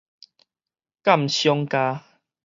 [1.03, 2.03] 鑑賞家